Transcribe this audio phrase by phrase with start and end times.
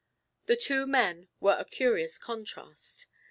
[0.47, 3.05] The two men were a curious contrast.